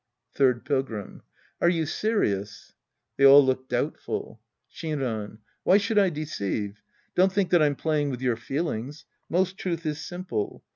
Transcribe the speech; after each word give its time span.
Third 0.33 0.65
Pilgrim. 0.65 1.21
Are 1.61 1.69
you 1.69 1.85
serious? 1.85 2.73
{J^hey 3.19 3.29
all 3.29 3.45
look 3.45 3.69
doubtful^ 3.69 4.39
Shinran. 4.67 5.37
Why 5.61 5.77
should 5.77 5.99
I 5.99 6.09
deceive? 6.09 6.81
Don't 7.13 7.31
think 7.31 7.51
that 7.51 7.61
I'm 7.61 7.75
playing 7.75 8.09
with 8.09 8.19
your 8.23 8.35
feelings. 8.35 9.05
Most 9.29 9.59
truth 9.59 9.85
is 9.85 9.99
simple. 10.03 10.63